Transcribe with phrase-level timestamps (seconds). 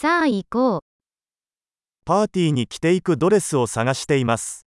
[0.00, 0.79] さあ行こう。
[2.05, 4.65] パーティーに着ていくドレスを探しています。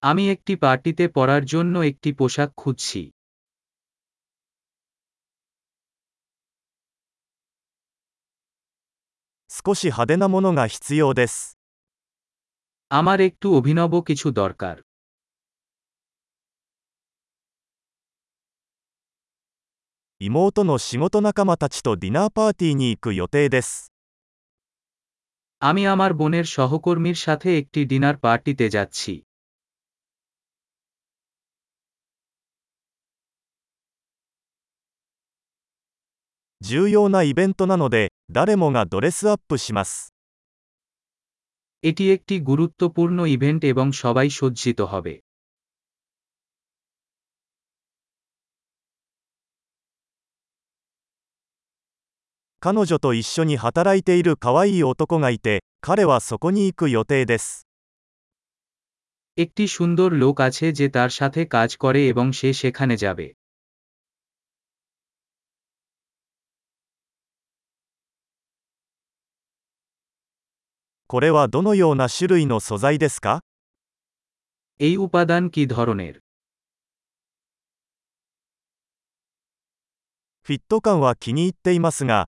[0.00, 3.02] আমি একটি পার্টিতে পরার জন্য একটি পোশাক খুঁজছি
[9.48, 11.58] 少し派手なものが必要です。
[12.98, 14.76] আমার একটু অভিনব কিছু দরকার
[20.20, 23.92] 妹の仕事仲間たちとディナーパーティーに行く予定です。
[25.62, 29.12] আমি আমার বোনের সহকর্মীর সাথে একটি ডিনার পার্টিতে যাচ্ছি।
[41.84, 45.14] এটি একটি গুরুত্বপূর্ণ ইভেন্ট এবং সবাই সজ্জিত হবে।
[52.63, 57.65] 彼女と一緒に働いている可愛い男がいて、彼はそこに行く予定です。
[59.43, 63.27] একটি সুন্দর লোক আছে যে তার সাথে কাজ করে এবং সে সেখানে যাবে
[71.11, 73.41] これはどのような種類の素材ですか
[74.87, 76.13] এই উপাদান কি ধরনের
[80.43, 82.27] フィット感は気に入っていますが、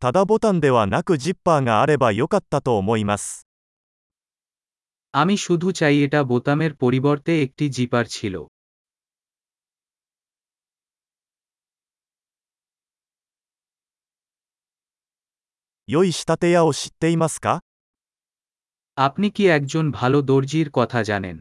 [0.00, 3.46] ただボタンではなくジッパーがあればよかったと思います。
[5.12, 8.34] আমি শুধু চাই এটা বোতামের পরিবর্তে একটি জিপার ছিল
[15.86, 17.60] 良い仕立て屋を知っていますか
[19.06, 21.36] আপনি কি একজন ভালো দর্জির কথা জানেন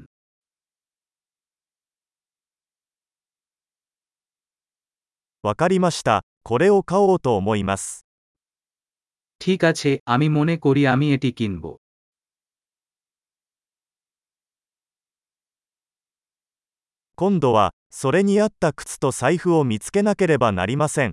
[5.44, 6.24] わかりました。
[6.44, 8.06] これを買おうと思います。
[9.42, 11.66] ঠিক আছে আমি মনে করি আমি এটি কিনব
[17.16, 21.12] 今度は、それに合った靴と財布を見つけなければなりません。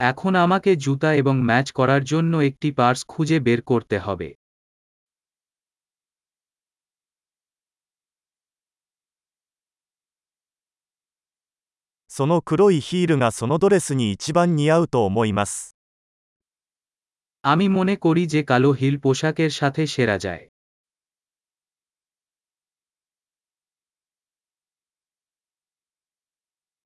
[0.00, 4.28] এখন আমাকে জুতা এবং ম্যাচ করার জন্য একটি পার্স খুঁজে বের করতে হবে
[12.08, 15.78] その黒いヒールがそのドレスに一番似合うと思います。
[17.44, 20.44] আমি মনে করি যে কালো হিল পোশাকের সাথে সেরা যায়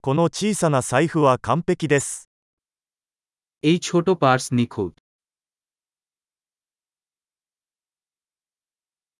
[0.04, 2.28] この小さな財布は完璧です。
[3.62, 4.92] এই ছোট পার্স নিখুঁত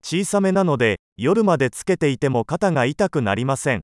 [0.04, 3.80] 小さめなので、夜までつけていても肩が痛くなりません。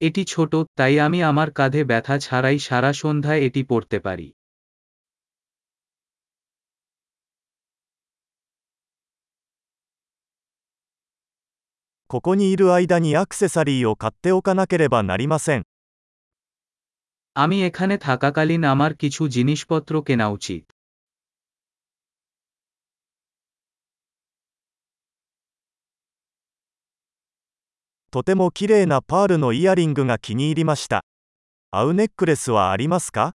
[0.00, 4.28] এটি ছোট তাই আমি আমার কাঁধে ব্যথা ছাড়াই সারা সন্ধ্যায় এটি পরতে পারি
[12.10, 15.62] ここにいる間にアクセサリーを買っておかなければなりません。
[17.36, 20.62] আমি এখানে থাকাকালীন আমার কিছু জিনিসপত্র কেনা উচিত
[28.12, 31.04] とても綺麗なパールのイヤリングが気に入りました。
[31.70, 33.34] 合うネックレスはありますか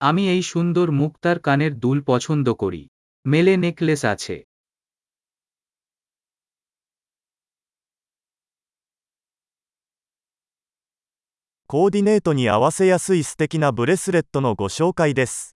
[0.00, 2.82] আমি এই সুন্দর মুক্তার কানের দুল পছন্দ করি
[3.24, 4.36] মেলে নেকলেস আছে
[11.72, 15.54] コーディネートに合わせやすい素敵なブレスレットのご紹介です。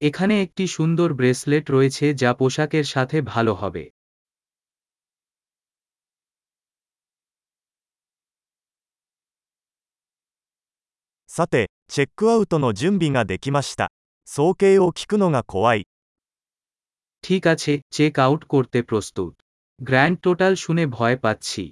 [0.00, 3.84] এখানে একটি সুন্দর ব্রেসলেট রয়েছে যা পোশাকের সাথে ভালো হবে
[11.28, 13.90] さて、チェックアウトの準備ができました。
[14.26, 15.80] 総計を聞くのが怖い。
[17.24, 19.32] ঠিক আছে চেক আউট করতে প্রস্তুত
[19.80, 21.64] গ্র্যান্ড টোটাল শুনে ভয় পাচ্ছি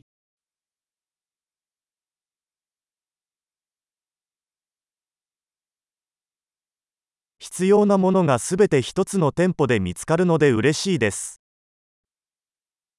[7.60, 11.40] 必要なものがすべて一つの店舗で見つかるので嬉しいです。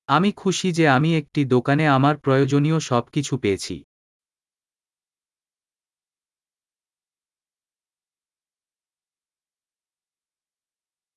[0.10, 3.76] আমি খুশি যে আমি একটি দোকানে আমার প্রয়োজনীয় সবকিছু পেয়েছি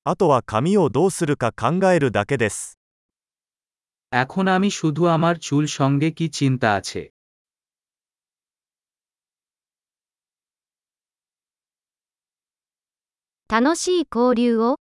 [0.03, 2.79] あとは髪をどうするか考えるだけです。
[4.11, 7.01] এখন আমি শুধু আমার চুল সঙ্গে কি চিন্তা আছে
[13.48, 14.80] 楽しい交流を